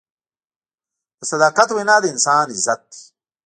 [1.17, 3.01] د صداقت وینا د انسان عزت دی.